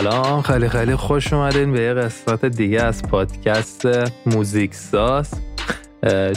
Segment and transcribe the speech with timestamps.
[0.00, 3.88] سلام خیلی خیلی خوش اومدین به یه قسمت دیگه از پادکست
[4.26, 5.30] موزیک ساز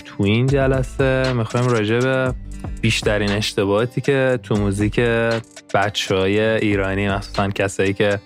[0.05, 2.33] تو این جلسه می‌خوایم راجع به
[2.81, 4.99] بیشترین اشتباهاتی که تو موزیک
[5.73, 8.19] بچه های ایرانی مخصوصا کسایی که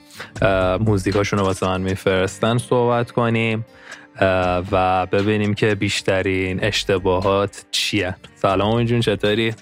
[0.79, 3.65] موزیکاشون رو واسه من میفرستن صحبت کنیم
[4.71, 9.53] و ببینیم که بیشترین اشتباهات چیه سلام جون چطوری؟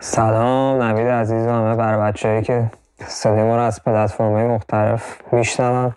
[0.00, 2.70] سلام نوید عزیز همه برای بچه که
[3.06, 5.94] صدای ما رو از پلتفرم های مختلف میشنون.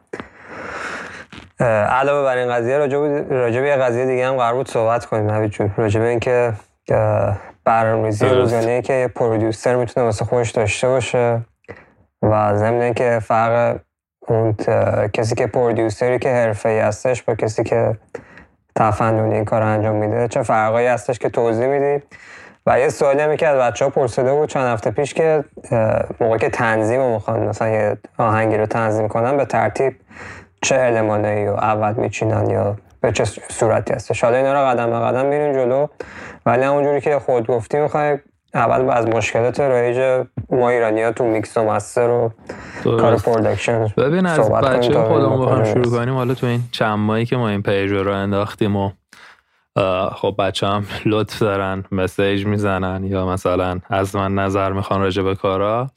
[1.90, 5.52] علاوه بر این قضیه راجع به یه قضیه دیگه هم قرار بود صحبت کنیم نوید
[5.52, 5.72] جون.
[5.78, 6.54] راجع به اینکه
[7.66, 11.42] برنامه‌ریزی روزانه که یه پرودیوسر می‌تونه واسه خودش داشته باشه
[12.22, 13.80] و ضمن که فرق
[14.28, 14.54] اون
[15.14, 17.98] کسی که پرودیوسری که حرفه‌ای هستش با کسی که
[18.76, 22.04] تفننی این کار انجام میده چه فرقایی هستش که توضیح میدی؟
[22.66, 25.44] و یه سوالی هم که از بچه ها پرسیده بود چند هفته پیش که
[26.20, 29.96] موقع که تنظیم رو می‌خوان مثلا یه آهنگی رو تنظیم کنن به ترتیب
[30.62, 35.00] چه المانایی رو اول میچینن یا به چه صورتی هستش؟ حالا اینا رو قدم به
[35.00, 35.88] قدم میرین جلو.
[36.46, 38.18] ولی همونجوری که خود گفتی می‌خوای
[38.54, 42.32] اول از مشکلات رایج ما ایرانی ها تو میکس و مستر و
[42.84, 46.14] کار production ببین از بچه خودمون هم شروع کنیم.
[46.14, 48.92] حالا تو این چند ماهی که ما این page رو انداختیم و
[50.16, 55.36] خب بچه هم لطف دارن مسیج می‌زنن یا مثلا از من نظر می‌خوان راجع به
[55.36, 55.92] کارا.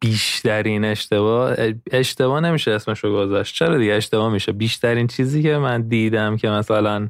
[0.00, 1.56] بیشترین اشتباه
[1.92, 3.54] اشتباه نمیشه اسمشو گذاشت.
[3.54, 7.08] چرا دیگه اشتباه میشه؟ بیشترین چیزی که من دیدم که مثلا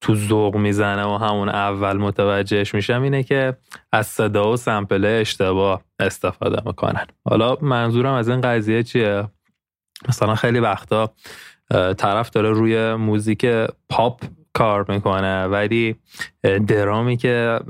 [0.00, 3.56] تو ذوق می‌زنه و همون اول متوجهش میشم اینه که
[3.92, 7.06] از صدا و سمپل اشتباه استفاده می‌کنن.
[7.24, 9.28] حالا منظورم از این قضیه چیه؟
[10.08, 11.12] مثلا خیلی وقتا
[11.98, 13.46] طرف داره روی موزیک
[13.88, 14.20] پاپ
[14.58, 15.44] کار می‌کنه.
[15.44, 15.96] ولی
[16.42, 17.60] درامی که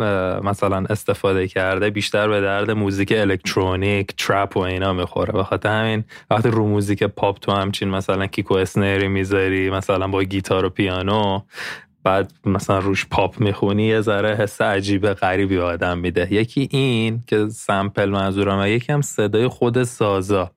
[0.43, 5.33] مثلا استفاده کرده بیشتر به درد موزیک الکترونیک trap و اینا می‌خوره.
[5.33, 9.71] به خاطر همین وقتی رو موزیک پاپ تو همچین مثلا kick و snare ی می‌ذاری
[9.71, 11.41] مثلا با گیتار و پیانو
[12.09, 16.33] بعد مثلا روش پاپ می‌خونی یه ذره حس عجیب غریبی آدم میده.
[16.35, 20.51] یکی این که sample منظورم یکی هم صدای خود سازا.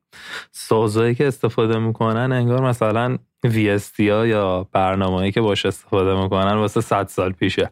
[0.52, 7.08] سازایی که استفاده می‌کنن انگار مثلا VST یا برنامه‌ای که باش استفاده می‌کنن واسه 100
[7.08, 7.72] سال پیشه.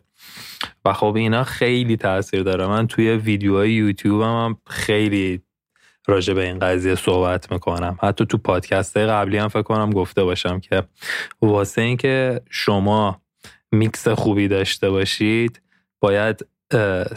[0.85, 2.67] و خب اینا خیلی تاثیر داره.
[2.67, 5.41] من توی ویدیوهای یوتیوب هم خیلی
[6.07, 7.97] راجع به این قضیه صحبت می‌کنم.
[8.01, 10.83] حتی تو پادکست قبلی هم فکر کنم گفته باشم که
[11.41, 13.21] واسه اینکه شما
[13.71, 15.61] میکس خوبی داشته باشید
[15.99, 16.45] باید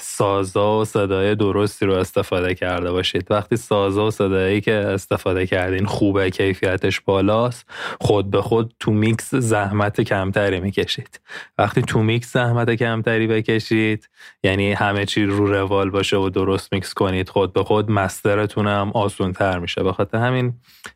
[0.00, 3.26] سازا و صدای درستی رو استفاده کرده باشید.
[3.30, 7.70] وقتی سازا و صدایی که استفاده کردین خوبه کیفیتش بالاست
[8.00, 11.20] خود به خود تو میکس زحمت کمتری می‌کشید.
[11.58, 14.08] وقتی تو میکس زحمت کمتری بکشید
[14.42, 18.90] یعنی همه چی رو روال باشه و درست میکس کنید خود به خود مسترتون هم
[18.94, 20.52] آسون تر میشه بخاطر همین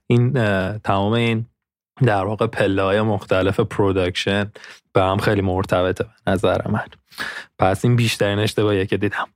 [0.06, 0.32] این
[0.78, 1.46] تمام این
[2.04, 4.52] در واقع پله های مختلف production
[4.96, 6.84] به هم خیلی مرتبطه به نظر من.
[7.58, 9.28] پس این بیشترین اشتباهیه که دیدم.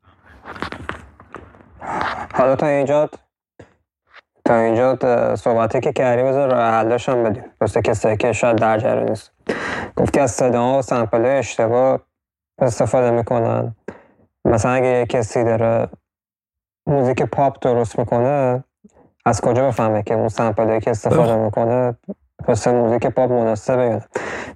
[2.34, 3.10] حالا تا اینجا
[4.44, 4.98] تا اینجا
[5.36, 7.44] صحبتی که کردی بذار حلش هم بدیم.
[7.60, 9.32] واسه کسایی که شاید در جریان نیست.
[9.96, 12.00] گفتی از صدا و sample اشتباه
[12.58, 13.76] استفاده می‌کنن.
[14.44, 15.88] مثلا اگه یه کسی داره
[16.86, 18.64] موزیک پاپ درست می‌کنه
[19.26, 21.96] از کجا بفهمه که اون sample ی که استفاده می‌کنه
[22.48, 23.82] واسه موزیک پاپ مناسبه.
[23.82, 24.00] یا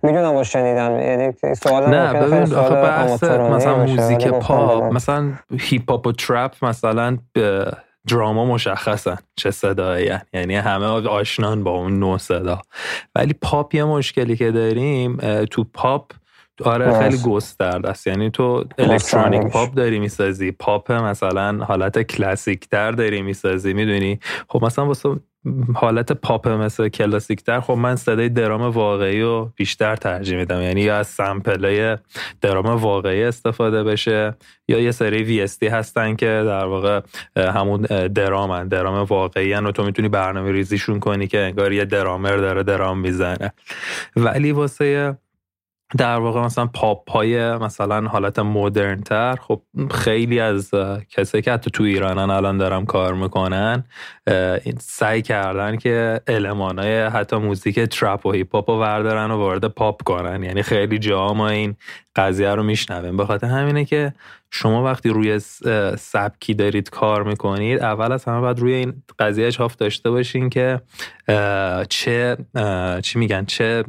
[0.02, 6.06] می‌دونم و شنیدم یعنی سوال نه ببین آخه بحث مثلا موزیک پاپ مثلا هیپ هاپ
[6.06, 7.18] و trap مثلا
[8.08, 12.60] دراما مشخصن چه صدایی یعنی همه آشنان با اون نوع صدا.
[13.14, 16.10] ولی پاپ یه مشکلی که داریم تو پاپ
[16.64, 18.06] آره خیلی گسترده است.
[18.06, 24.64] یعنی تو الکترونیک پاپ داری می‌سازی پاپ مثلا حالت کلاسیک تر داری می‌سازی می‌دونی؟ خب
[24.64, 25.08] مثلا واسه
[25.74, 30.62] حالت پاپ مثل کلاسیک تر خب من صدای درام واقعی رو بیشتر ترجیح میدم.
[30.62, 31.98] یعنی یا از sample ای
[32.40, 34.34] درام واقعی استفاده بشه
[34.68, 37.00] یا یه سری VST هستن که در واقع
[37.36, 37.82] همون
[38.14, 38.68] drum ن.
[38.68, 43.52] drum واقعی و تو می‌تونی برنامه ریزیشون کنی که انگار یه درامر داره درام می‌زنه.
[44.16, 45.16] ولی واسه
[45.96, 50.70] در واقع مثلا پاپ های مثلا حالت مدرن تر خب خیلی از
[51.10, 53.84] کسایی که حتی تو ایرانن الان دارم کار می‌کنن
[54.78, 59.64] سعی کردن که المان های حتی موزیک trap و هیپ هاپ رو وردارن و وارد
[59.64, 60.42] پاپ کنن.
[60.42, 61.76] یعنی خیلی جا ما این
[62.16, 63.16] قضیه رو میشنویم.
[63.16, 64.12] به خاطر همینه که
[64.50, 65.38] شما وقتی روی
[65.98, 70.80] سبکی دارید کار می‌کنید اول از همه باید روی این قضیه چاف داشته باشین که
[71.88, 72.36] چه
[73.02, 73.84] چی میگن چه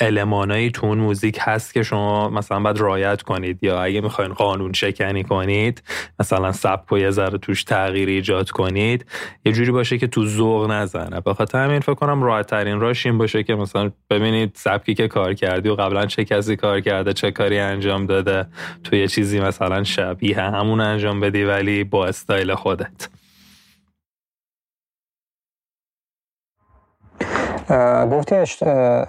[0.00, 4.72] المانایی تو اون موزیک هست که شما مثلا باید رایت کنید یا اگه می‌خواین قانون
[4.72, 5.82] شکنی کنید
[6.20, 9.06] مثلا سبک و یه ذره توش تغییر ایجاد کنید
[9.44, 11.20] یه جوری باشه که تو ذوق نزنه.
[11.20, 15.08] به خاطر همین فکر کنم راحت ترین راش این باشه که مثلا ببینید سبکی که
[15.08, 18.46] کار کردی و قبلا چه کسی کار کرده چه کاری انجام داده
[18.84, 23.08] تو یه چیزی مثلا شبیه همون انجام بدی ولی با استایل خودت.
[28.12, 28.34] گفتی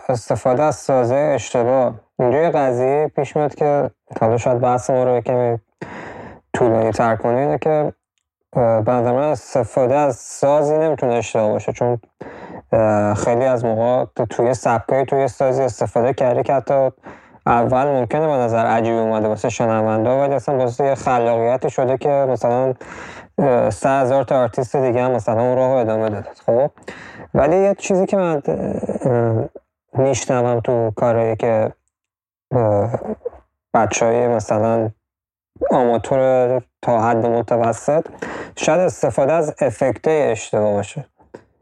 [0.09, 1.93] استفاده از سازه اشتباه.
[2.19, 3.89] اینجا یه قضیه پیش میاد که
[4.21, 5.59] حالا شاید بحث ما رو کمی
[6.53, 7.93] طولانی تر کنه که
[8.55, 11.99] به من استفاده از سازی نمی‌تونه اشتباه باشه چون
[13.17, 16.89] خیلی از موقع توی سبکای توی سازی استفاده کردی که حتی
[17.45, 22.09] اول ممکنه به نظر عجیبی اومده واسه شنونده ولی اصلا واسه یه خلاقیتی شده که
[22.09, 22.73] مثلا
[23.69, 26.71] سه هزار تا آرتیست دیگه هم مثلا اون راه ادامه داده خب؟
[27.33, 28.41] ولی یه چیزی که من
[29.93, 31.73] میشنوم تو کارهایی که
[33.73, 34.89] بچه های مثلا
[35.71, 38.05] آماتور تا حد متوسط
[38.55, 41.05] شاید استفاده از افکت اشتباه باشه.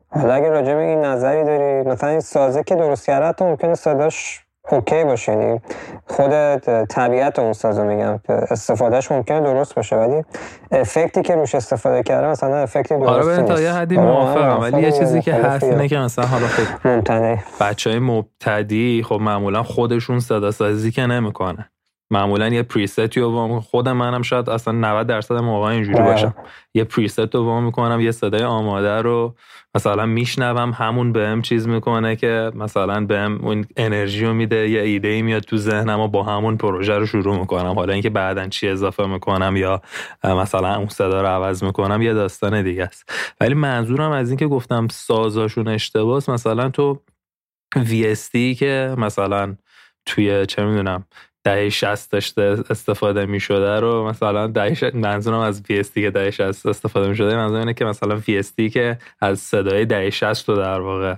[0.09, 4.47] حالا اگه راجع به این نظری داری مثلا این سازه که درست کرده ممکنه صداش
[4.72, 5.62] اوکی باشه یعنی
[6.08, 8.19] خود طبیعت اون سازو میگم.
[8.30, 10.24] استفادهش ممکنه درست باشه ولی
[10.72, 14.62] افکتی که روش استفاده کرده مثلا افکتی درست آره به تا یه حدی آره، موافقم
[14.62, 19.64] ولی یه چیزی که هست اینه که مثلا حالا خب بچه های مبتدی خب معمولا
[19.64, 21.70] خودشون صدا سازی که نمی‌کنه
[22.12, 26.01] معمولا یه پریست رو خود منم شاید اصلا 90 درصد موقع اینجوری.
[26.01, 26.36] باشم.
[26.74, 29.36] یه پریست رو وام می‌کنم یه صدای آماده رو
[29.75, 35.07] مثلا میشنوم همون بهم چیز می‌کنه که مثلا بهم اون انرژی رو میده یه ایده
[35.07, 37.74] ای میاد تو ذهنم و با همون پروژه رو شروع می‌کنم.
[37.74, 39.81] حالا اینکه بعدا چی اضافه می‌کنم یا
[40.24, 43.12] مثلا اون صدا رو عوض می‌کنم یه داستان دیگه است.
[43.42, 47.00] ولی منظورم از اینکه گفتم سازاشون اشتباس مثلا تو
[47.75, 49.56] VST که مثلا
[50.06, 51.06] توی چه می‌دونم
[51.48, 56.66] دهه 60 داشته استفاده می شده رو مثلا دهه منظورم از VST که دهه 60
[56.66, 60.80] استفاده می شده منظورم اینه که مثلا VST که از صدای دهه 60 رو در
[60.80, 61.16] واقع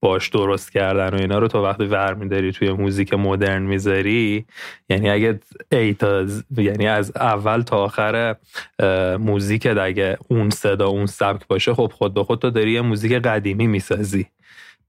[0.00, 4.44] باش درست کردن و اینا رو تو وقتی ور میداری توی موزیک مدرن می‌ذاری
[4.88, 5.40] یعنی اگه
[5.72, 6.26] ایتا
[6.56, 8.36] یعنی از اول تا آخر
[9.18, 13.12] موزیک اگه اون صدا اون سبک باشه خب خود به خود تو داری یه موزیک
[13.12, 14.26] قدیمی می‌سازی.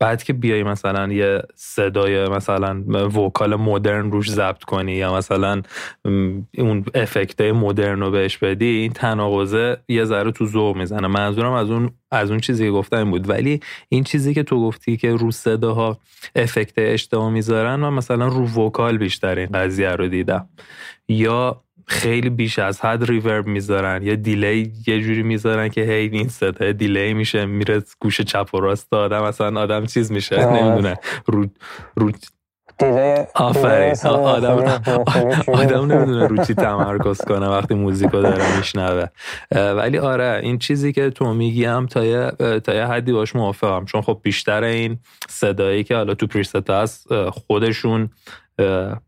[0.02, 5.62] بعد که بیای مثلا یه صدای مثلا وکال مدرن روش ضبط کنی یا مثلا
[6.58, 11.08] اون افکت مدرن رو بهش بدی این تناقضه یه ذره تو ذوق می‌زنه.
[11.08, 13.30] منظورم از اون از اون چیزی که گفتم بود.
[13.30, 13.60] ولی
[13.90, 15.98] این چیزی که تو گفتی که رو صداها
[16.36, 20.50] افکت اشتباه می‌ذارن و مثلا رو وکال بیشتر این قضیه رو دیدم.
[21.08, 24.04] یا خیلی بیش از حد ریورب می‌ذارن.
[24.04, 28.60] یا دیلی یه جوری می‌ذارن که هی این صدا دیلی میشه میره گوش چپ و
[28.60, 30.46] راست آدم اصلا آدم چیز میشه.
[30.46, 30.98] نمی‌دونه.
[31.26, 31.46] رو
[31.96, 32.12] رو
[33.36, 33.96] آفرین.
[34.06, 34.82] آدم
[35.48, 39.06] آدم نمی‌دونه رو چی تمرکز کنه وقتی موزیکو داره میشنوه.
[39.52, 43.86] ولی آره این چیزی که تو میگی هم تا یه, تا یه حدی باش موافقم.
[43.86, 45.00] چون خب بیشتر این
[45.30, 48.10] صدایی که حالا تو preset هست خودشون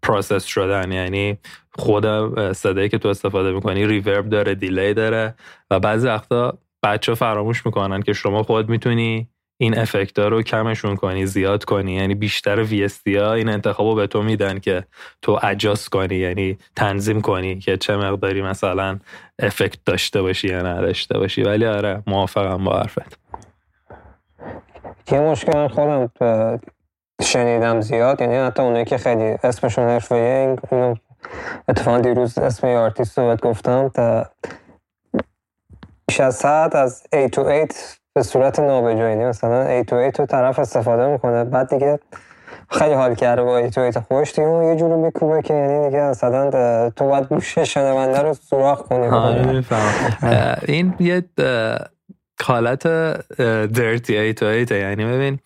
[0.01, 0.91] process شدن.
[0.91, 1.37] یعنی
[1.71, 2.05] خود
[2.53, 5.33] صدایی که تو استفاده می‌کنی reverb داره delay داره
[5.71, 11.25] و بعضی وقتا بچه فراموش می‌کنن که شما خود می‌تونی این افکت رو کمشون کنی
[11.25, 11.93] زیاد کنی.
[11.93, 14.83] یعنی بیشتر VST ها این انتخاب رو به تو میدن که
[15.21, 18.99] تو adjust کنی یعنی تنظیم کنی که چه مقداری مثلا
[19.39, 21.43] افکت داشته باشی یا نداشته باشی.
[21.43, 23.19] ولی آره موافقم با حرفت.
[25.11, 26.09] یه مشکل خودم؟
[27.23, 30.15] شنیدم زیاد یعنی حتی اونایی که خیلی اسمشون حرفه
[30.71, 30.95] اینو
[31.69, 34.25] اتفاقا دیروز اسم یه آرتیست رو گفتم تا
[36.07, 37.73] بیش از ساعت از 8 to 8
[38.15, 41.43] به صورت نابجایی مثلا 8 to 8 رو طرف استفاده می‌کنه.
[41.43, 41.99] بعد دیگه
[42.69, 44.65] خیلی حال کرده با 8 to 8 خوش دیگه.
[44.65, 46.49] یه جوری میکوبه که یعنی دیگه مثلا
[46.89, 49.07] تو باید گوش شنونده رو سوراخ کنی.
[49.07, 49.65] آره،
[50.67, 51.23] این یه
[52.43, 52.83] حالت
[53.73, 55.39] درتی 8 to 8 یعنی ببین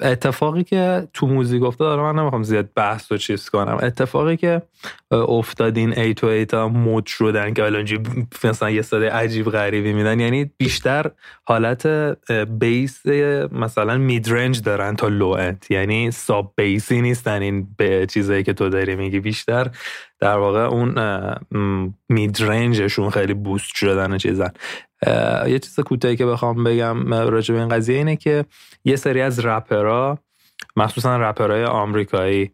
[0.00, 3.78] اتفاقی که تو موزیک افتاد من نمی‌خوام زیاد بحث و چیز کنم.
[3.82, 4.62] اتفاقی که
[5.10, 7.86] افتادین ای تو ایتا مود شدن که الان
[8.44, 10.20] مثلا یه صدای عجیب غریبی میدن.
[10.20, 11.10] یعنی بیشتر
[11.44, 11.86] حالت
[12.58, 13.06] بیس
[13.52, 18.68] مثلا میدرنج دارن تا لو اند یعنی ساب بیسی نیستن این به چیزایی که تو
[18.68, 19.20] داری میگی.
[19.20, 19.70] بیشتر
[20.20, 20.94] در واقع اون
[22.08, 24.50] midrange شون خیلی boost شدن چیزن.
[25.46, 28.44] یه چیز کوتاهی که بخوام بگم راجع به این قضیه اینه که
[28.84, 30.18] یه سری از رپرها
[30.76, 32.50] مخصوصا رپرهای آمریکایی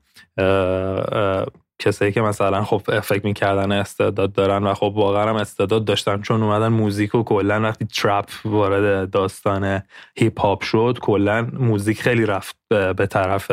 [1.85, 6.43] کسایی که مثلا خب فکر می‌کردن استعداد دارن و خب واقعا هم استعداد داشتن چون
[6.43, 9.83] اومدن موزیک و کلا وقتی trap وارد داستان
[10.17, 13.53] هیپ هاپ شد کلا موزیک خیلی رفت به طرف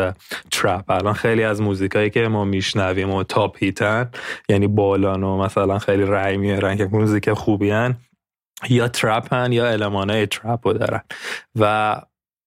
[0.51, 0.91] trap.
[0.91, 4.11] الان خیلی از موزیکایی که ما میشنویم و top hit ن
[4.49, 7.95] یعنی بالان و مثلا خیلی رای میارن که موزیک خوبی هن
[8.69, 11.01] یا trap ن یا المانای trap رو دارن.
[11.59, 11.95] و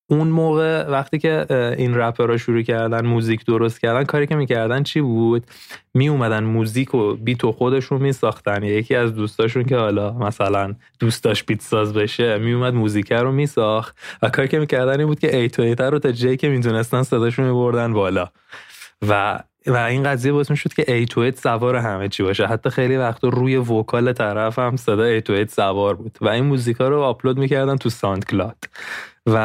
[0.07, 1.47] اون موقع وقتی که
[1.79, 5.45] این رپرها شروع کردن موزیک درست کردن کاری که می‌کردن چی بود؟
[5.95, 10.75] می اومدن موزیک و beat و خودشون می ساختن یکی از دوستاشون که حالا مثلا
[11.01, 15.07] دوستاش beat ساز بشه می اومد موزیک رو می ساخت و کاری که می‌کردن این
[15.07, 18.29] بود که 808 رو تا جایی که می‌تونستن صداشون بردن بالا.
[19.09, 22.47] و و این قضیه باعث شد که 808 سوار همه چی باشه.
[22.47, 26.19] حتی خیلی وقتا روی vocal طرف هم صدا 808 سوار بود.
[26.21, 28.57] و این موزیکا رو آپلود می‌کردن تو SoundCloud
[29.27, 29.37] و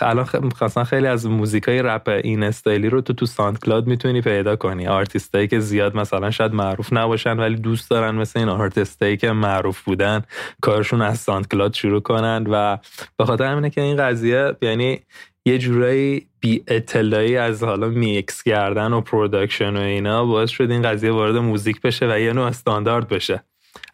[0.00, 0.24] الان
[0.56, 4.86] خاصا خیلی از موزیکای رپ این استایلی رو تو تو SoundCloud می‌تونی پیدا کنی.
[4.86, 9.82] آرتیستایی که زیاد مثلا شاید معروف نباشن ولی دوست دارن مثل این آرتیستایی که معروف
[9.82, 10.22] بودن
[10.62, 12.78] کارشون از SoundCloud شروع کنن و
[13.16, 15.00] به خاطر همینه که این قضیه یعنی
[15.46, 20.82] یه جورایی بی اطلاعی از حالا میکس کردن و production و اینا باعث شد این
[20.82, 23.44] قضیه وارد music بشه و یه نوع استاندارد بشه.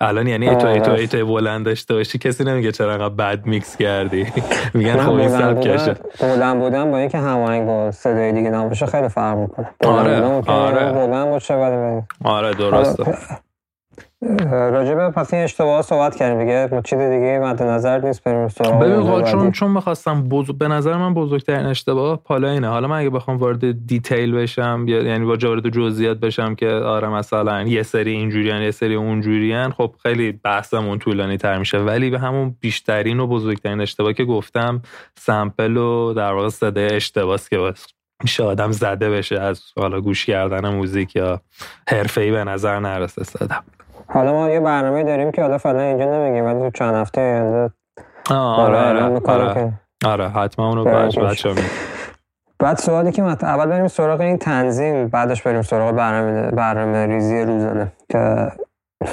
[0.01, 3.15] الان یعنی 808 تو 808 تو 808 تو بلند داشته باشی کسی نمیگه چرا انقدر
[3.15, 4.27] بد میکس کردی.
[4.75, 5.97] میگن خب این سبکشه.
[6.21, 9.69] بلند بودن با اینکه هماهنگ با صدای دیگه نباشه خیلی فرق می‌کنه.
[9.85, 10.93] آره آره.
[10.93, 11.55] بلند باشه
[12.25, 13.15] آره درسته.
[14.51, 16.83] راجبه پس این اشتباه صحبت کردیم دیگه.
[16.85, 21.67] چیز دیگه مد نظر نیست بریم سراغ ببین چون چون می‌خواستم به نظر من بزرگترین
[21.67, 22.69] اشتباه پالا اینه.
[22.69, 27.63] حالا من اگه بخوام وارد دیتیل بشم یعنی با وارد جزئیات بشم که آره مثلا
[27.63, 31.79] یه سری اینجوریان یه سری اونجوریان خب خیلی بحثمون طولانی تر میشه.
[31.79, 34.83] ولی به همون بیشترین و بزرگترین اشتباه که گفتم
[35.19, 37.73] سمپل و در واقع صدای اشتباهی که
[38.23, 41.41] میشه آدم زده بشه از حالا گوش کردن موزیک یا
[41.89, 43.25] حرفه‌ای به نظر نرسه
[44.09, 47.73] حالا ما یه برنامه داریم که حالا فعلا اینجا نمیگیم ولی تو چند هفته آینده
[48.31, 49.73] آره آره آره,
[50.07, 51.55] آره حتما اونو بچه بچه
[52.59, 53.45] بعد سوالی که مت...
[53.45, 57.93] اول بریم سراغ این تنظیم بعدش بریم سراغ برنامه, برنامه ریزی روزانه.
[58.09, 58.53] که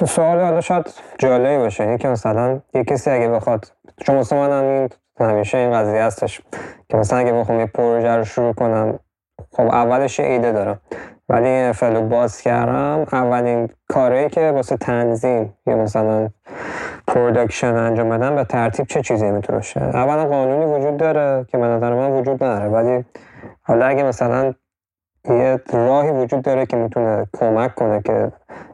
[0.05, 1.83] سوال حالا شاید جالبی باشه.
[1.83, 3.71] این که مثلا یه کسی اگه بخواد
[4.05, 6.41] چون مثلا من این همیشه این قضیه هستش
[6.89, 8.99] که مثلا اگه بخوام یه پروژه رو شروع کنم
[9.51, 10.79] خب اولش یه ایده دارم.
[11.29, 16.29] ولی FL و باز کردم اولین کاری که واسه تنظیم یا مثلا
[17.07, 21.65] production انجام بدن به ترتیب چه چیزی می‌تونه باشه اولا قانونی وجود داره که به
[21.65, 23.05] نظر من وجود نداره ولی
[23.61, 24.53] حالا اگه مثلا
[25.29, 28.31] یه راهی وجود داره که می‌تونه کمک کنه که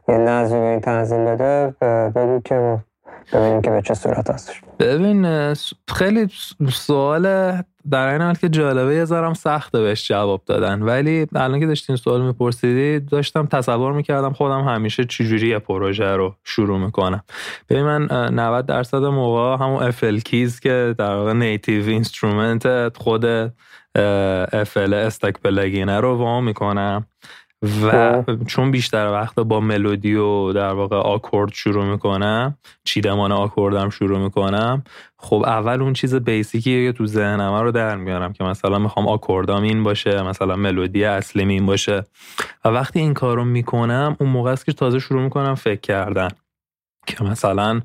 [0.08, 1.76] یه نظمی به این تنظیم بده
[2.16, 2.78] بگو که
[3.34, 4.62] ببینیم که به چه صورت هستش.
[4.80, 5.54] ببین
[5.88, 6.30] خیلی
[6.72, 7.54] سوال
[7.92, 10.82] در این حال که جالبه یه ذرم سخته بهش جواب دادن.
[10.82, 16.36] ولی الان که داشتین سوال میپرسیدی داشتم تصور می‌کردم خودم همیشه چجوری یه پروژه رو
[16.44, 17.24] شروع می‌کنم.
[17.70, 23.26] ببین من 90 درصد موقع همون FL Keys که در واقع native instrument خود
[24.54, 27.06] FL stock plugin ه رو باز می‌کنم.
[27.62, 28.44] و خب.
[28.44, 34.84] چون بیشتر وقت با ملودی و در واقع آکورد شروع می‌کنم چیدمان آکوردم شروع می‌کنم
[35.18, 39.64] خب اول اون چیز بیسیکی که تو ذهنم رو در میارم که مثلا می‌خوام آکوردام
[39.64, 42.04] این باشه مثلا ملودی اصلی این باشه.
[42.66, 46.30] و وقتی این کار رو می‌کنم اون موقع است که تازه شروع می‌کنم فکر کردن
[47.08, 47.82] که مثلا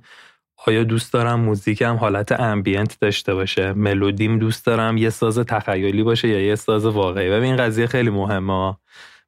[0.67, 6.29] آیا دوست دارم موزیکم حالت امبینت داشته باشه ملودیم دوست دارم یه ساز تخیلی باشه
[6.29, 7.31] یا یه ساز واقعی.
[7.31, 8.77] و این قضیه خیلی مهمه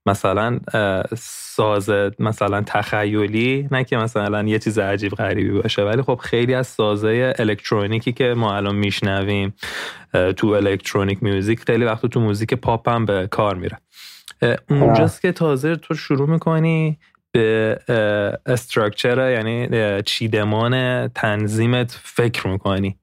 [0.08, 0.60] مثلا
[1.16, 5.82] ساز مثلا تخیلی نه که مثلا یه چیز عجیب غریبی باشه.
[5.82, 9.54] ولی خب خیلی از سازه الکترونیکی که ما الان میشنویم
[10.36, 13.78] تو electronic music خیلی وقت تو موزیک پاپ هم به کار میره.
[14.70, 16.98] اونجاست که تازه تو شروع می‌کنی
[17.32, 17.78] به
[18.46, 19.68] structure یعنی
[20.02, 22.98] چیدمان تنظیمت فکر می‌کنی.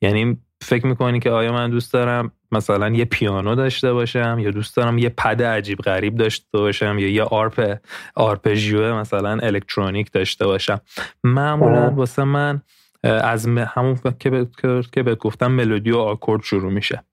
[0.00, 4.76] یعنی فکر می‌کنی که آیا من دوست دارم مثلا یه پیانو داشته باشم یا دوست
[4.76, 7.78] دارم یه پد عجیب غریب داشته باشم یا یه arp
[8.14, 10.80] آرپژیو مثلا الکترونیک داشته باشم.
[11.24, 12.62] معمولا واسه من
[13.04, 14.46] از همون که
[14.92, 17.04] که به گفتم ملودی و آکورد شروع میشه.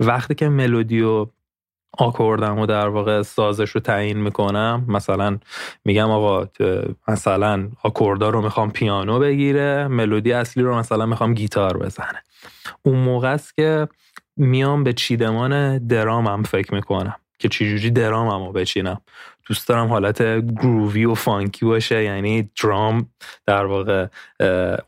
[0.00, 1.26] وقتی که ملودی و
[1.98, 5.38] آکوردم و در واقع سازش رو تعیین می‌کنم مثلا
[5.84, 6.48] میگم آقا
[7.08, 12.22] مثلا آکوردا رو می‌خوام پیانو بگیره ملودی اصلی رو مثلا می‌خوام گیتار بزنه.
[12.82, 13.88] اون موقع است که
[14.36, 19.00] میام به چیدمان درامم فکر می‌کنم که چجوری درامم رو بچینم.
[19.48, 23.08] دوست دارم حالت گرووی و فانکی باشه یعنی درام
[23.46, 24.06] در واقع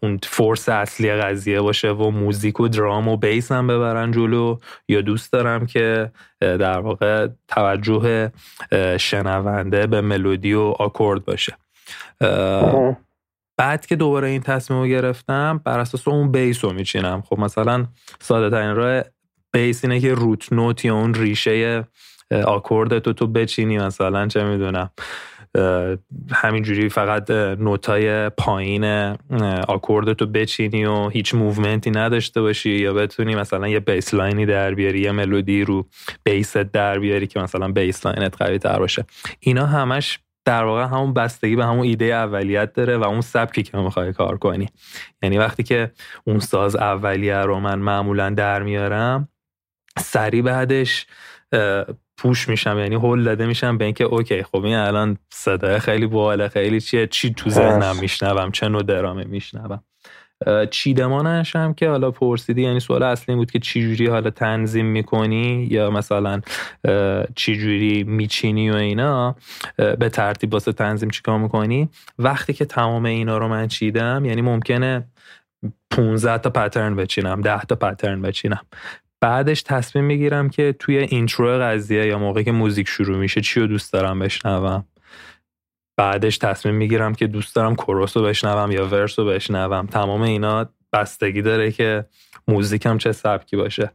[0.02, 4.58] اون فورس اصلی قضیه باشه و موزیک و درام و بیس هم ببرن جلو.
[4.88, 6.10] یا دوست دارم که
[6.40, 8.32] در واقع توجه
[9.00, 11.56] شنونده به ملودی و آکورد باشه.
[13.56, 17.22] بعد که دوباره این تصمیم رو گرفتم بر اساس اون بیس رو میچینم.
[17.22, 17.86] خب مثلا
[18.20, 19.02] ساده ترین راه
[19.54, 21.84] بیس اینه که روت نوت یا اون ریشه
[22.46, 24.90] آکورد تو تو بچینی مثلا چه می‌دونم.
[26.32, 28.84] همینجوری فقط نوتای پایین
[29.68, 34.40] آکورد تو بچینی و هیچ movement ی نداشته باشی یا بتونی مثلا یه bass line
[34.40, 35.86] ی در بیاری یه ملودی رو
[36.24, 39.04] bass ت در بیاری که مثلا bass line ت قوی تر باشه.
[39.40, 43.78] اینا همش در واقع همون بستگی به همون ایده اولیت داره و اون سبکی که
[43.78, 44.68] می‌خوای کار کنی.
[45.22, 45.90] یعنی وقتی که
[46.24, 49.28] اون ساز اولیه رو من معمولا در میارم
[49.98, 51.06] سری بعدش
[52.16, 56.48] پوش میشم یعنی هول داده میشم به اینکه اوکی خب این الان صدای خیلی باله
[56.48, 59.82] خیلی چیه چی تو ذهنم میشنوم چه نوع درامه میشنوم.
[60.70, 65.68] چیدمانش هم که حالا پرسیدی یعنی سوال اصلی بود که چی جوری حالا تنظیم می‌کنی
[65.70, 66.40] یا مثلا
[67.34, 69.36] چی جوری میچینی و اینا
[69.76, 75.04] به ترتیب واسه تنظیم چیکار می‌کنی؟ وقتی که تمام اینا رو من چیدم یعنی ممکنه
[75.90, 78.60] 15 تا pattern بچینم 10 تا pattern بچینم.
[79.20, 83.66] بعدش تصمیم می‌گیرم که توی intro قضیه یا موقعی که موزیک شروع میشه چی رو
[83.66, 84.84] دوست دارم بشنوم.
[85.96, 89.86] بعدش تصمیم می‌گیرم که دوست دارم chorus رو بشنوم یا verse رو بشنوم.
[89.86, 92.04] تمام اینا بستگی داره که
[92.48, 93.90] موزیکم چه سبکی باشه.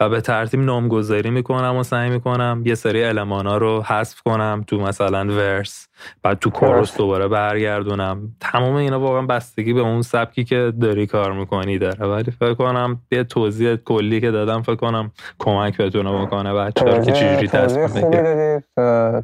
[0.00, 4.78] و به ترتیب نامگذاری می‌کنم و سعی می‌کنم یه سری المانا رو حذف کنم تو
[4.80, 5.88] مثلا verse
[6.22, 8.36] بعد تو chorus دوباره برگردونم.
[8.40, 12.06] تمام اینا واقعا بستگی به اون سبکی که داری کار می‌کنی داره.
[12.06, 17.12] ولی فکر کنم یه توضیح کلی که دادم فکر کنم کمک بتونه بکنه بچه‌ها که
[17.12, 18.64] چجوری تصمیم خوبی دادید.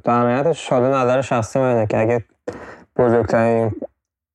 [0.05, 2.25] در نهایت شاده نظر شخصی منه که اگه
[2.97, 3.73] بزرگترین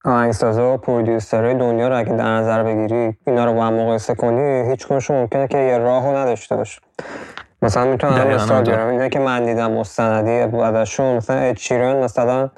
[0.06, 4.70] آهنگسازا و پرودیوسرهای دنیا رو اگه در نظر بگیری اینا رو با هم مقایسه کنی
[4.70, 6.82] هیچ ممکنه که یه راهو نداشته باشه.
[7.62, 8.88] مثلا می‌تونم مثال بیارم.
[8.88, 12.50] اینا که من دیدم مستندی بعدشون مثلا اچیرن مثلا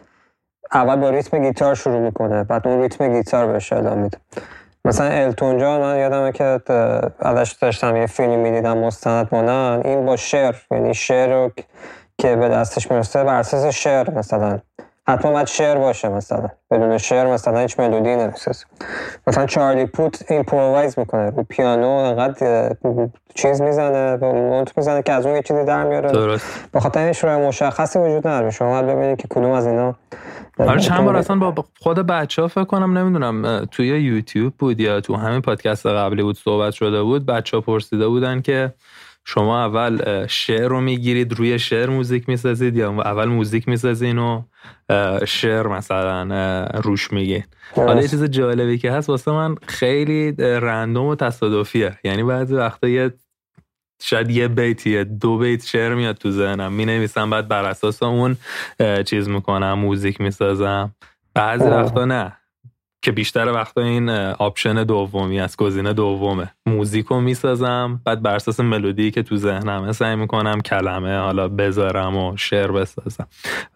[0.74, 4.18] اول با ریتم گیتار شروع می‌کنه بعد اون ریتم گیتار بهش ادامه میده.
[4.86, 6.60] مثلا التون جان من یادمه که
[7.20, 11.52] ازش داشتم یه فیلم می‌دیدم مستند مانن این با شعر یعنی شعر رو
[12.18, 14.60] که به دستش می‌رسه بر اساس شعر مثلا.
[15.10, 16.50] حتما باید شعر باشه مثلا.
[16.72, 18.66] بدون شعر مثلا هیچ ملودی نمی‌سازه.
[19.28, 21.30] مثلا Charlie Puth improvise می‌کنه.
[21.30, 22.76] رو پیانو انقدر
[23.36, 26.12] چیز می‌زنه نوت می‌زنه که از اون یه چیزی در میاره.
[26.12, 26.70] درست.
[26.72, 28.52] به خاطر این مشخصی وجود نداره.
[28.52, 29.96] شما باید ببینید که کدوم از اینا
[30.60, 35.02] آره چند بار اصلا با خود بچه ها فکر کنم نمی‌دونم توی یوتیوب بود یا
[35.02, 38.74] تو همین پادکست قبلی بود صحبت شده بود بچه ها پرسیده بودن که
[39.30, 44.44] شما اول شعر رو می‌گیرید روی شعر موزیک می‌سازید یا اول موزیک می‌سازین و
[45.26, 51.16] شعر مثلا روش میگه حالا یه چیز جالبی که هست واسه من خیلی رندوم و
[51.16, 52.00] تصادفیه.
[52.04, 53.14] یعنی بعضی وقتا یه
[54.02, 56.74] شاید یه بیتیه دو بیت شعر میاد تو ذهنم.
[56.74, 58.38] می نویسم بعد بر اساس اون
[59.06, 60.96] چیز می‌کنم موزیک می‌سازم.
[61.34, 62.38] بعضی وقتا نه.
[63.02, 66.52] که بیشتر وقتا این option دومی از گزینه دومه.
[66.66, 72.38] موزیکو می‌سازم بعد بر اساس ملودی که تو ذهنم سعی می‌کنم کلمه حالا بذارم و
[72.38, 73.28] شعر بسازم.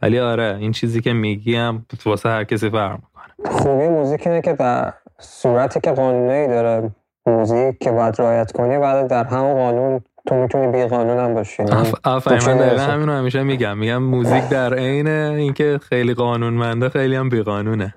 [0.02, 3.58] ولی آره این چیزی که میگیم واسه هر کسی فرق می‌کنه.
[3.58, 6.92] خوبی موزیک اینه که در صورتی که قانونی داره
[7.26, 11.64] موزیک که باید رعایت کنی بعد در همون قانون تو می‌تونی بی قانون هم باشی
[12.04, 13.78] آفرین من دقیقا همین رو همیشه میگم.
[13.78, 17.96] میگم موزیک در عین اینکه خیلی قانونمنده خیلی هم بی قانونه.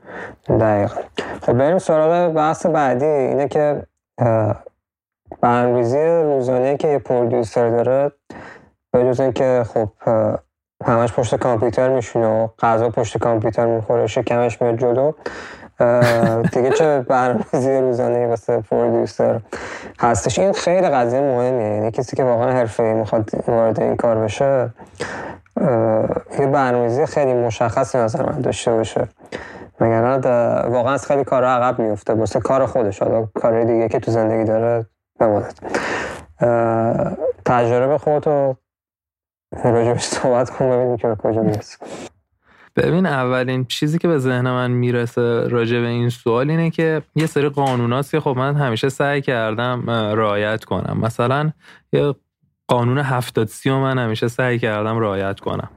[0.61, 1.01] دقیقا.
[1.43, 3.05] خب بریم سراغ بحث بعدی.
[3.05, 3.83] اینه که
[5.41, 8.13] برنامه‌ریزی روزانه که یه پرودیوسر داره
[8.93, 9.89] به جز اینکه خب
[10.87, 15.13] همش پشت کامپیوتر میشونه و غذا پشت کامپیوتر می‌خوره شکمش میاد جلو.
[16.53, 19.41] دیگه چه برنامه‌ریزی روزانه واسه پرودیوسر
[20.01, 20.39] هستش.
[20.39, 21.69] این خیلی قضیه مهمیه.
[21.69, 24.71] یعنی کسی که واقعا حرفه‌ای می‌خواد وارد این کار بشه
[26.39, 29.09] یه برنامه‌ریزی خیلی مشخصی نظر من داشته باشه.
[29.81, 30.03] مگر
[30.69, 33.03] واقعا از خیلی کار عقب میفته واسه کار خودش.
[33.03, 34.87] حالا کار دیگه که تو زندگی داره
[35.21, 35.55] بماند
[37.45, 38.57] تجربه خودتو
[39.65, 41.43] راجبش صحبت کن ببینیم که به کجا
[42.77, 47.27] ببین اولین چیزی که به ذهن من می‌رسه راجع به این سوال اینه که یه
[47.27, 50.99] سری قانوناست که خب من همیشه سعی کردم رعایت کنم.
[51.03, 51.53] مثلا
[51.93, 52.15] یه
[52.69, 55.69] قانون هفتاد سی و من همیشه سعی کردم رعایت کنم.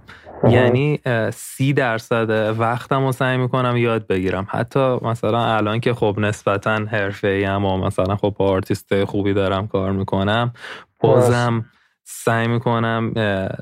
[0.50, 1.00] یعنی
[1.34, 4.48] سی درصد وقتم رو سعی می‌کنم یاد بگیرم.
[4.50, 9.68] حتی مثلا الان که خب نسبتا حرفه ای و مثلا خب با آرتیست خوبی دارم
[9.68, 10.54] کار می‌کنم
[11.00, 11.66] بازم
[12.10, 13.14] سعی می‌کنم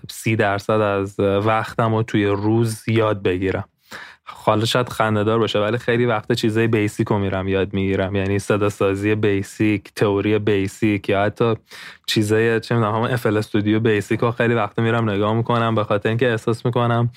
[0.09, 3.69] سی درصد از وقتم رو توی روز یاد بگیرم.
[4.23, 8.15] حالا شاید خندهدار باشه ولی خیلی وقت چیزای basic رو میرم یاد می‌گیرم.
[8.15, 11.53] یعنی صدا سازی basic تئوری basic یا حتی
[12.05, 16.09] چیزای چه می‌دونم همون افل استودیو بیسیک رو خیلی وقت میرم نگاه می‌کنم به خاطر
[16.09, 17.09] اینکه احساس می‌کنم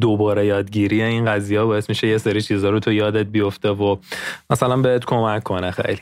[0.00, 3.96] دوباره یادگیری این قضیه باعث میشه یه سری چیزا رو تو یادت بیفته و
[4.50, 6.00] مثلا بهت کمک کنه خیلی.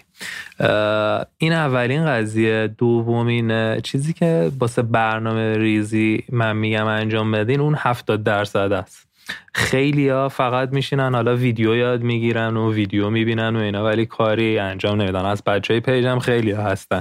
[1.39, 2.75] این اولین قضیه.
[2.79, 9.11] دومین چیزی که واسه برنامه ریزی من میگم انجام بدین اون هفتاد درصد است.
[9.55, 14.59] خیلی ها فقط میشینن حالا ویدیو یاد می‌گیرن و ویدیو می‌بینن و اینا ولی کاری
[14.59, 15.25] انجام نمیدن.
[15.25, 17.01] از بچه های پیجم خیلی ها هستن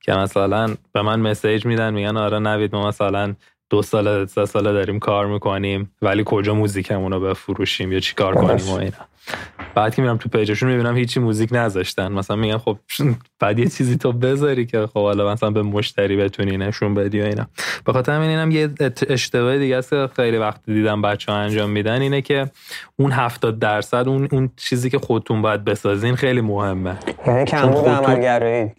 [0.00, 3.34] که مثلا به من مسیج میدن میگن آره نوید ما مثلا
[3.70, 5.90] دو سال سه ساله داریم کار می‌کنیم.
[6.02, 8.92] ولی کجا موزیکمون رو بفروشیم؟ یا چی کار کنیم و اینا.
[9.74, 12.12] بعد که میرم تو پیجشون می‌بینم هیچی موزیک نذاشتن.
[12.12, 12.78] مثلا میگن خب
[13.40, 17.24] بعد یه چیزی تو بذاری که خب حالا مثلا به مشتری بتونی نشون بدی و
[17.24, 17.46] اینا.
[17.84, 18.70] به خاطر همین اینم یه
[19.08, 22.50] اشتباه دیگه است که خیلی وقت دیدم بچه ها انجام میدن اینه که
[22.96, 26.98] اون 70 درصد اون اون چیزی که خودتون باید بسازین خیلی مهمه.
[27.26, 28.72] یعنی کمبود عملگرایی.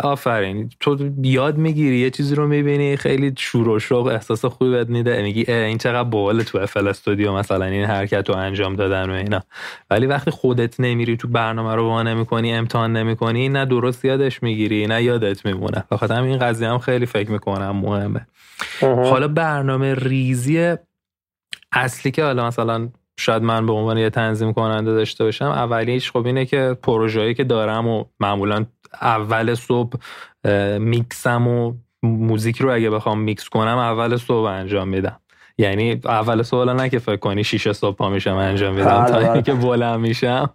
[0.00, 0.70] آفرین.
[0.80, 5.22] تو یاد می‌گیری یه چیزی رو می‌بینی خیلی شور و شوق احساس خوبی بهت میده.
[5.22, 9.42] میگی این چقدر باحال تو افل استودیو مثلا این حرکت رو انجام دادن و اینا.
[9.90, 14.86] ولی وقتی خودت نمیری تو برنامه رو وانه می‌کنی امتحان نمی‌کنی نه درست یادش می‌گیری
[14.86, 15.84] نه یادت میمونه.
[15.90, 18.26] بخاطر این قضیه هم خیلی فکر می‌کنم مهمه.
[18.80, 20.76] حالا برنامه ریزی
[21.72, 26.26] اصلی که حالا مثلا شاید من به عنوان یه تنظیم کننده داشته باشم اولیش خب
[26.26, 28.64] اینه که پروژه‌ای که دارم و معمولا
[29.00, 29.98] اول صبح
[30.78, 35.20] میکسم و موزیک رو اگه بخوام میکس کنم اول صبح انجام میدم.
[35.58, 38.98] یعنی اول صبح نه که فکر کنی شیشه صبح پا میشم انجام میدم.
[38.98, 39.42] بله، time ی بله.
[39.42, 40.50] که بلند میشم.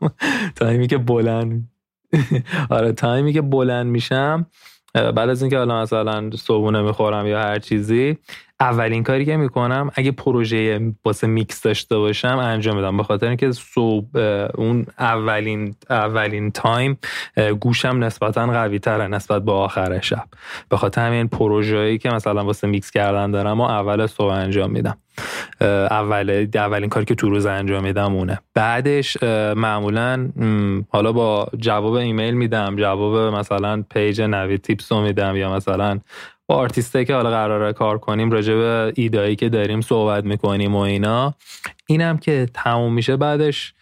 [0.56, 1.70] time ی که بلند
[2.70, 4.46] آره time ی که بلند میشم
[4.94, 8.18] بعد از اینکه حالا مثلا صبحونه می‌خورم یا هر چیزی
[8.60, 12.98] اولین کاری که می‌کنم اگه پروژه واسه میکس داشته باشم انجام میدم.
[12.98, 14.20] به خاطر اینکه صبح
[14.56, 16.98] اون اولین اولین time
[17.60, 20.26] گوشم نسبتا قوی تره نسبت به آخر شب.
[20.70, 24.98] به خاطر همین پروژه‌ای که مثلا واسه میکس کردن دارم و اول صبح انجام میدم.
[25.62, 28.40] اول اولین کاری که تو روز انجام میدم اونه.
[28.54, 29.24] بعدش
[29.56, 30.30] معمولا
[30.90, 36.00] حالا با جواب ایمیل میدم جواب مثلا page نوید تیپس رو میدم یا مثلا
[36.48, 40.80] با آرتیسته که حالا قراره کار کنیم راجع به ایدایی که داریم صحبت می‌کنیم و
[40.80, 41.34] اینا.
[41.88, 43.74] اینم که تموم میشه بعدش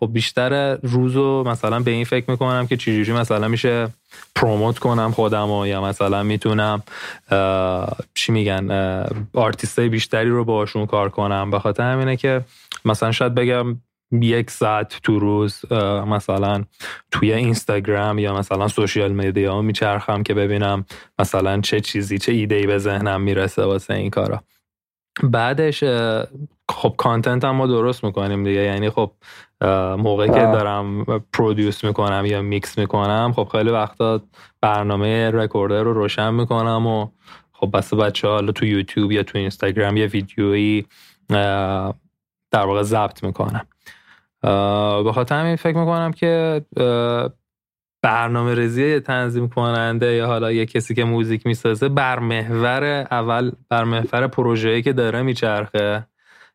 [0.00, 3.88] خب بیشتر روزو مثلا به این فکر می‌کنم که چجوری مثلا میشه
[4.34, 6.82] پروموت کنم خودم و یا مثلا می‌تونم
[8.14, 8.70] چی میگن
[9.34, 11.50] آرتیستای بیشتری رو باشون کار کنم.
[11.50, 12.44] به خاطر همینه که
[12.84, 13.76] مثلا شاید بگم
[14.12, 15.72] یک ساعت تو روز
[16.06, 16.64] مثلا
[17.10, 20.84] توی اینستاگرام یا مثلا social media میچرخم که ببینم
[21.18, 24.42] مثلا چه چیزی چه ایده ای به ذهنم می‌رسه واسه این کارا.
[25.22, 25.84] بعدش
[26.68, 28.60] خب content هم ما درست می‌کنیم دیگه.
[28.60, 29.12] یعنی خب
[29.98, 34.20] موقعی که دارم produce می‌کنم یا میکس می‌کنم خب خیلی وقتا
[34.60, 37.08] برنامه recorder رو روشن می‌کنم و
[37.52, 40.86] خب بس بچه حالا تو یوتیوب یا تو اینستاگرام یه ویدیویی
[42.50, 43.66] در واقع ضبط می‌کنم.
[44.42, 46.62] به خاطر همین فکر می‌کنم که
[48.02, 53.84] برنامه ریزی تنظیم کننده یا حالا یه کسی که موزیک می‌سازه بر محور اول بر
[53.84, 56.06] محور پروژه‌ای که داره میچرخه.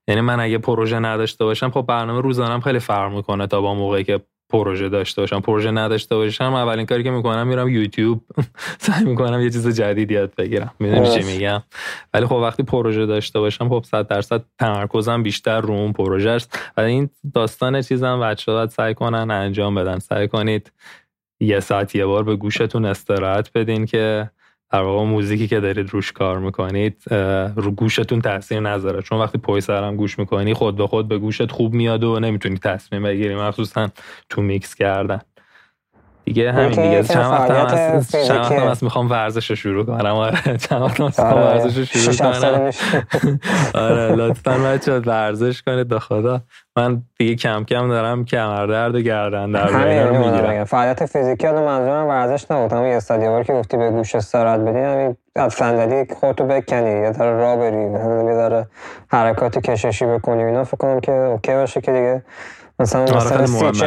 [0.07, 4.03] یعنی من اگه پروژه نداشته باشم خب برنامه روزانم خیلی فرق می‌کنه تا با موقعی
[4.03, 4.19] که
[4.49, 8.21] پروژه داشته باشم پروژه نداشته باشم اولین کاری که می‌کنم میرم یوتیوب.
[8.79, 10.73] سعی می‌کنم یه چیز جدید یاد بگیرم.
[10.79, 11.63] می‌دونی چی میگم؟
[12.13, 16.59] ولی خب وقتی پروژه داشته باشم خب 100 درصد تمرکزم بیشتر رو اون پروژه است.
[16.77, 19.99] و این داستان چیزم بچه باید سعی کنن انجام بدن.
[19.99, 20.71] سعی کنید
[21.39, 24.29] یه ساعت یه بار به گوشتون استراحت بدین که
[24.71, 27.03] در واقع موزیکی که دارید روش کار می‌کنید
[27.55, 29.01] رو گوشتون تاثیر نذاره.
[29.01, 32.57] چون وقتی پای سرم گوش می‌کنی خود به خود به گوشت خوب میاد و نمی‌تونی
[32.57, 33.35] تصمیم بگیری.
[33.35, 33.89] مخصوصا
[34.29, 35.21] تو میکس کردن.
[36.27, 37.03] دیگه همین دیگه.
[37.03, 40.15] چند وقت هم چند وقت هم می‌خوام ورزش رو شروع کنم.
[40.15, 41.45] آره چند وقت هم می‌خوام آره.
[41.45, 42.71] ورزش رو شروع کنم.
[43.85, 46.41] آره لطفا بچه ورزش کنید به خدا.
[46.75, 49.75] من دیگه کم کم دارم کمردرد و گردن درد
[50.07, 50.63] رو می‌گیرم.
[50.63, 52.73] فعالیت فیزیکی رو منظورم ورزش نبود.
[52.73, 57.01] همون یه استادیوم که گفتی به گوش استراحت بدی همین از صندلی خودتو بکنی.
[57.01, 57.81] یه ذره راه بری.
[58.27, 58.67] یه ذره
[59.07, 60.63] حرکات کششی بکنی اینا.
[60.63, 62.23] فکر کنم که اوکی باشه که دیگه
[62.79, 63.79] مثلا آره مثلا سی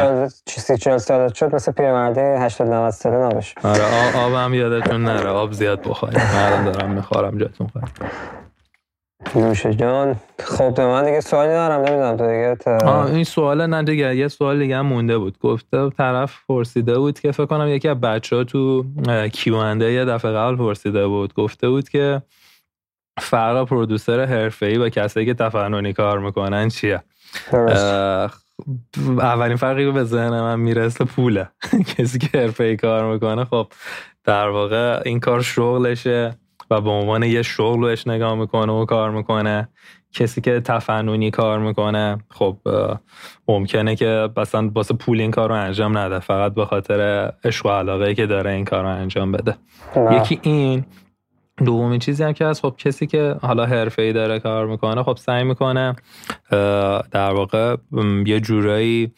[0.45, 3.83] چل سی چل سالت شد مثل پیرمرده 80 90 ساله نباشه آره
[4.17, 5.29] آب هم یادتون نره.
[5.29, 7.91] آب زیاد بخورید من دارم می‌خورم جاتون خواهد
[9.35, 14.15] نوشه جان خب من دیگه سوالی دارم نمی‌دونم تو دیگه آه این سوال نه دیگه
[14.15, 15.39] یه سوال دیگه هم مونده بود.
[15.39, 18.85] گفته طرف پرسیده بود که فکر کنم یکی از بچه ها تو
[19.33, 21.33] کیوانده یه دفعه قبل پرسیده بود.
[21.33, 22.21] گفته بود که
[23.19, 27.03] فرق پرودوسر ای با کسایی که تفننی کار می‌کنن چیه؟
[29.19, 31.49] اولین فرقی که به ذهن من می‌رسه پوله.
[31.97, 33.67] کسی که ای کار می‌کنه خب
[34.23, 36.37] در واقع این کار شغلشه
[36.71, 39.69] و به عنوان یه شغل بهش نگاه می‌کنه و کار می‌کنه.
[40.13, 42.57] کسی که تفننی کار می‌کنه خب
[43.47, 46.19] ممکنه که مثلا واسه پول این کار رو انجام نده.
[46.19, 49.55] فقط به خاطر عشق و علاقه که داره این کار رو انجام بده.
[50.11, 50.85] یکی این
[51.57, 55.17] دومی چیزی هم که از خب کسی که حالا حرفه ای داره کار می‌کنه خب
[55.17, 55.95] سعی می‌کنه
[57.11, 57.75] در واقع
[58.25, 59.11] یه جورایی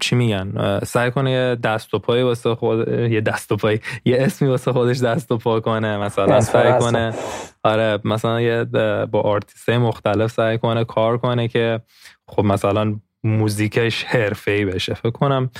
[0.00, 4.16] چی میگن سعی کنه یه دست و پای واسه خود یه دست و پای یه
[4.20, 7.14] اسمی واسه خودش دست و پا کنه مثلا سعی کنه
[7.62, 8.64] آره مثلا یه
[9.10, 11.80] با آرتیسته مختلف سعی کنه کار کنه که
[12.28, 14.06] خب مثلا موزیکش
[14.46, 14.94] ای بشه.
[14.94, 15.50] فکر کنم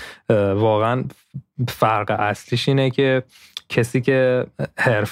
[0.54, 1.04] واقعا
[1.68, 3.22] فرق اصلیش اینه که
[3.68, 4.46] کسی که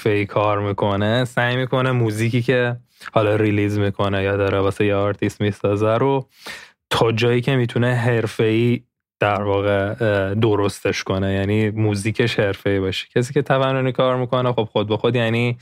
[0.05, 2.75] ای کار می‌کنه سعی می‌کنه موزیکی که
[3.13, 6.27] حالا ریلیز می‌کنه یا داره واسه یه آرتیست می‌سازه رو
[6.89, 8.81] تا جایی که می‌تونه ای
[9.19, 9.93] در واقع
[10.33, 11.33] درستش کنه.
[11.33, 13.07] یعنی موزیکش ای باشه.
[13.15, 15.57] کسی که تفننی کار می‌کنه خب خود به خود یعنی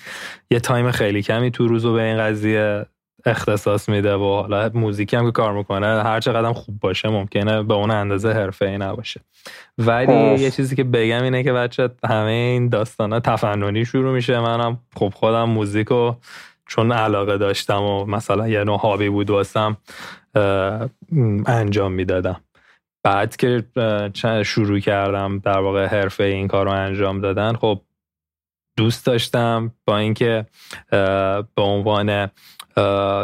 [0.51, 2.85] یه تایم خیلی کمی تو روزو به این قضیه
[3.25, 7.73] اختصاص میده و حالا موزیکی هم که کار می‌کنه هر چقدر خوب باشه ممکنه به
[7.73, 9.21] اون اندازه ای نباشه.
[9.77, 14.39] ولی یه چیزی که بگم اینه که بچه همه این داستان ها تفننی شروع میشه.
[14.39, 15.87] منم خب خودم موزیک
[16.67, 19.77] چون علاقه داشتم و مثلا یه نوع هابی بود واسم
[21.45, 22.41] انجام می‌دادم.
[23.03, 23.63] بعد که
[24.45, 27.81] شروع کردم در واقع حرفه این کار رو انجام دادن خب
[28.77, 30.45] دوست داشتم با اینکه
[31.55, 32.29] به عنوان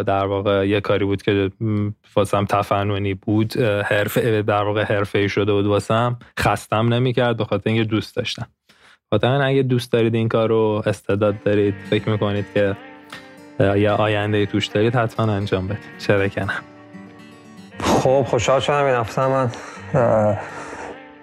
[0.04, 1.52] در واقع یه کاری بود که
[2.16, 7.84] واسم تفننی بود حرفه در واقع حرفه شده بود واسم خستم نمی‌کرد به خاطر اینکه
[7.84, 8.48] دوست داشتم.
[9.10, 12.78] خاطر اگه دوست دارید این کار رو استعداد دارید فکر می‌کنید که
[13.60, 15.98] یا آینده توش دارید حتما انجام بدید.
[16.00, 16.64] چرا کنم
[17.80, 18.84] خب خوشحال شدم.
[18.84, 19.52] این هفته من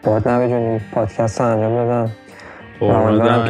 [0.02, 2.10] باید نبی پادکست رو انجام بدم
[2.90, 3.44] امیدوارم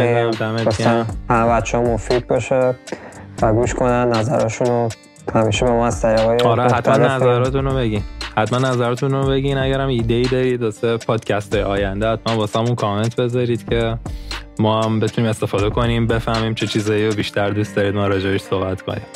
[0.70, 2.74] که همه بچه ها مفید باشه
[3.42, 4.88] و گوش کنن نظرشون رو
[5.34, 8.02] همیشه به ما از طریقای آره حتما نظراتون رو بگین.
[8.36, 9.58] حتما نظراتون رو بگین.
[9.58, 13.98] اگرم ایده ای دارید واسه پادکست آینده حتما واسه همون کامنت بذارید که
[14.58, 18.82] ما هم بتونیم استفاده کنیم بفهمیم چه چیزایی رو بیشتر دوست دارید ما راجعش صحبت
[18.82, 19.06] کنیم.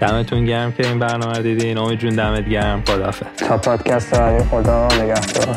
[0.00, 1.78] دمتون گرم که این برنامه دیدین.
[1.78, 2.82] امید جون دمت گرم.
[2.86, 5.56] خدافه تا پادکست خدا نگهدار.